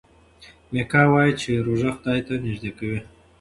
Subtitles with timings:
[0.71, 2.99] میکا وايي چې روژه خدای ته نژدې کوي.